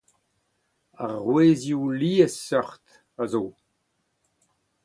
[1.03, 2.85] Arouezioù liesseurt
[3.21, 3.43] a zo.